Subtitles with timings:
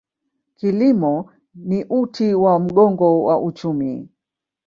[0.55, 4.09] Kilimo ni uti wa mgongo wa uchumi.